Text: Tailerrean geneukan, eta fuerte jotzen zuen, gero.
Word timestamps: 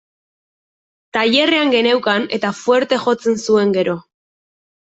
Tailerrean 1.17 1.75
geneukan, 1.75 2.25
eta 2.39 2.53
fuerte 2.63 2.99
jotzen 3.07 3.41
zuen, 3.47 3.79
gero. 3.81 3.99